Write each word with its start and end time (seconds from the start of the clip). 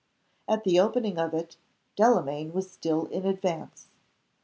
At 0.47 0.63
the 0.63 0.79
opening 0.79 1.19
of 1.19 1.31
it, 1.35 1.57
Delamayn 1.95 2.53
was 2.53 2.71
still 2.71 3.05
in 3.11 3.23
advance. 3.23 3.85